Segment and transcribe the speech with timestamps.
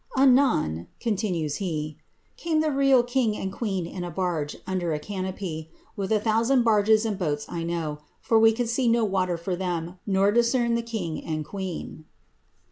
[0.17, 1.95] ^Anon,'' continues he,
[2.35, 6.41] came the real king and queen in a barge, under a canopy, with a thou
[6.41, 10.31] tand barges and boats I know, for we could see no water for them, nor
[10.31, 12.05] discern the king and queen."